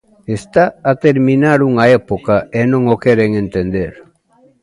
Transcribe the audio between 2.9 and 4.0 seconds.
o queren entender.